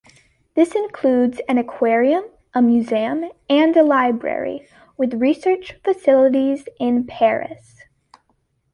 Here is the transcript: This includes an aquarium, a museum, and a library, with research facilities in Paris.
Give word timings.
This 0.55 0.73
includes 0.73 1.41
an 1.47 1.59
aquarium, 1.59 2.23
a 2.55 2.61
museum, 2.63 3.25
and 3.47 3.77
a 3.77 3.83
library, 3.83 4.67
with 4.97 5.13
research 5.21 5.75
facilities 5.83 6.65
in 6.79 7.05
Paris. 7.05 7.83